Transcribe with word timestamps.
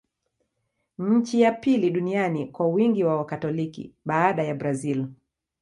Ni 0.97 1.15
nchi 1.15 1.41
ya 1.41 1.51
pili 1.51 1.89
duniani 1.91 2.47
kwa 2.47 2.67
wingi 2.67 3.03
wa 3.03 3.17
Wakatoliki, 3.17 3.93
baada 4.05 4.43
ya 4.43 4.55
Brazil. 4.55 5.07